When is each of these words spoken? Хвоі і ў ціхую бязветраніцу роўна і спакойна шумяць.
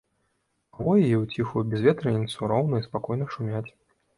Хвоі 0.77 1.03
і 1.09 1.17
ў 1.17 1.35
ціхую 1.35 1.63
бязветраніцу 1.73 2.51
роўна 2.53 2.75
і 2.81 2.87
спакойна 2.89 3.25
шумяць. 3.37 3.67